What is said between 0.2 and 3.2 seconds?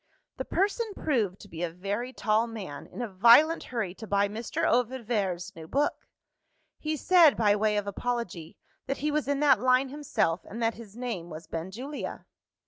The person proved to be a very tall man, in a